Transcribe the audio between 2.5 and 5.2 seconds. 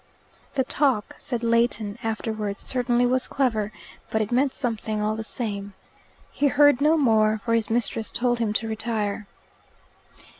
"certainly was clever. But it meant something, all